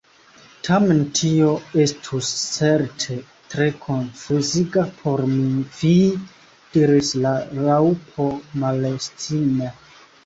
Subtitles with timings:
[0.67, 1.49] "Tamen tio
[1.81, 3.17] estus certe
[3.51, 5.51] tre konfuziga por mi!"
[5.83, 5.93] "Vi!"
[6.79, 8.29] diris la Raŭpo
[8.65, 9.71] malestime".